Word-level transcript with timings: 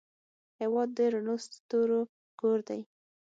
هېواد 0.61 0.89
د 0.97 0.99
رڼو 1.13 1.35
ستورو 1.45 2.01
کور 2.39 2.59
دی. 2.67 2.81